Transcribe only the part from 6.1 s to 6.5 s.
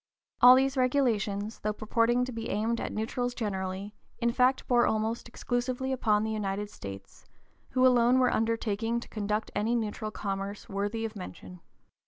the